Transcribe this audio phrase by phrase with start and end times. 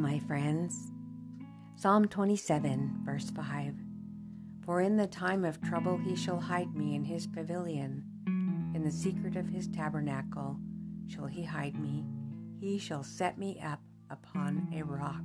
[0.00, 0.92] my friends.
[1.76, 3.74] Psalm 27, verse 5
[4.64, 8.04] For in the time of trouble he shall hide me in his pavilion,
[8.74, 10.56] in the secret of his tabernacle
[11.06, 12.06] shall he hide me,
[12.58, 15.22] he shall set me up upon a rock.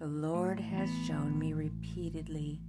[0.00, 2.60] The Lord has shown me repeatedly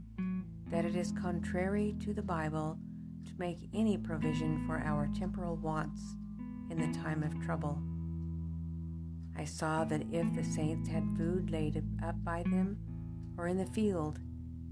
[0.69, 2.77] that it is contrary to the Bible
[3.25, 6.00] to make any provision for our temporal wants
[6.69, 7.82] in the time of trouble.
[9.39, 12.78] I saw that if the saints had food laid up by them,
[13.38, 14.20] or in the field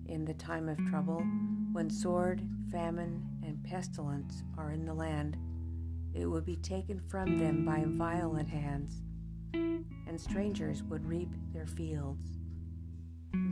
[0.08, 1.26] in the time of trouble,
[1.72, 5.38] when sword, famine, and pestilence are in the land,
[6.14, 9.04] it would be taken from them by violent hands,
[9.54, 12.26] and strangers would reap their fields.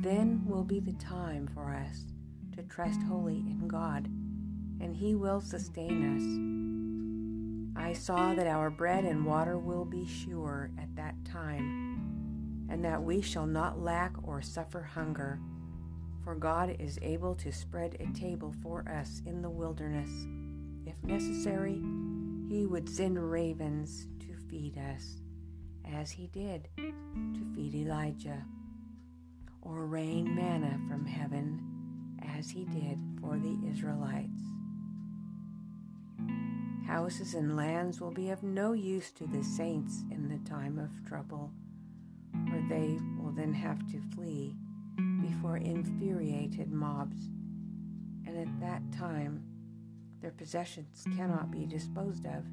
[0.02, 2.08] Then will be the time for us
[2.58, 4.08] to trust wholly in God,
[4.82, 6.65] and He will sustain us.
[7.76, 13.04] I saw that our bread and water will be sure at that time, and that
[13.04, 15.40] we shall not lack or suffer hunger.
[16.24, 20.10] For God is able to spread a table for us in the wilderness.
[20.86, 21.82] If necessary,
[22.50, 25.22] He would send ravens to feed us,
[25.94, 28.44] as He did to feed Elijah,
[29.62, 31.76] or rain manna from heaven
[32.38, 34.45] as he did for the Israelites.
[36.96, 41.06] Houses and lands will be of no use to the saints in the time of
[41.06, 41.52] trouble,
[42.50, 44.56] for they will then have to flee
[45.22, 47.28] before infuriated mobs,
[48.26, 49.44] and at that time
[50.22, 52.46] their possessions cannot be disposed of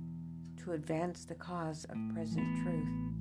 [0.57, 3.15] to advance the cause of present truth.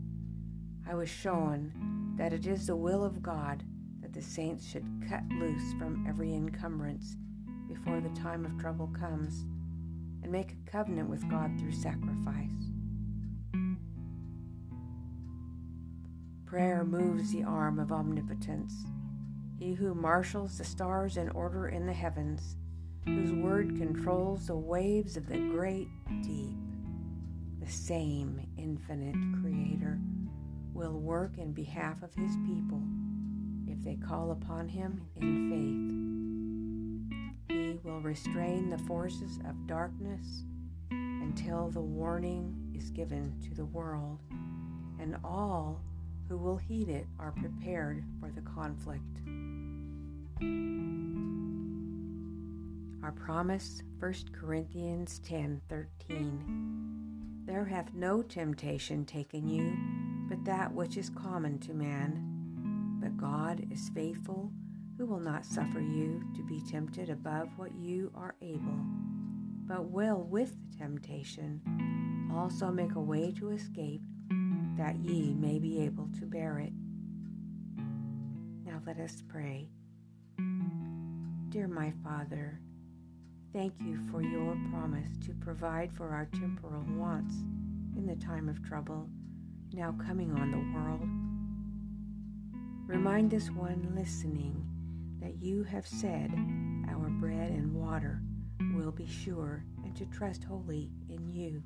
[0.90, 3.64] I was shown that it is the will of God
[4.02, 7.16] that the saints should cut loose from every encumbrance
[7.68, 9.46] before the time of trouble comes
[10.24, 12.52] and make a covenant with God through sacrifice.
[16.46, 18.74] Prayer moves the arm of omnipotence.
[19.58, 22.58] He who marshals the stars in order in the heavens,
[23.06, 25.88] whose word controls the waves of the great
[26.24, 26.58] deep,
[27.62, 30.00] the same infinite Creator,
[30.74, 32.82] will work in behalf of his people
[33.68, 36.11] if they call upon him in
[37.84, 40.44] Will restrain the forces of darkness
[40.92, 44.20] until the warning is given to the world,
[45.00, 45.82] and all
[46.28, 49.22] who will heed it are prepared for the conflict.
[53.04, 57.44] Our promise, 1 Corinthians 10 13.
[57.46, 59.78] There hath no temptation taken you,
[60.30, 63.00] but that which is common to man.
[63.02, 64.52] But God is faithful,
[65.02, 68.86] who will not suffer you to be tempted above what you are able,
[69.66, 71.60] but will with the temptation
[72.32, 74.04] also make a way to escape,
[74.78, 76.72] that ye may be able to bear it.
[78.64, 79.70] Now let us pray.
[81.50, 82.60] Dear my Father,
[83.54, 87.34] thank you for your promise to provide for our temporal wants
[87.98, 89.10] in the time of trouble
[89.74, 91.10] now coming on the world.
[92.88, 94.71] Remind this one listening
[95.22, 96.32] that you have said
[96.90, 98.22] our bread and water
[98.74, 101.62] will be sure and to trust wholly in you.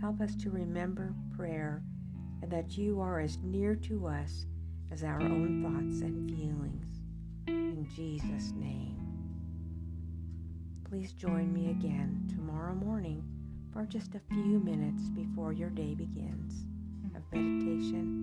[0.00, 1.82] Help us to remember prayer
[2.42, 4.46] and that you are as near to us
[4.92, 6.86] as our own thoughts and feelings.
[7.46, 8.96] In Jesus' name.
[10.88, 13.22] Please join me again tomorrow morning
[13.72, 16.64] for just a few minutes before your day begins
[17.14, 18.17] of meditation.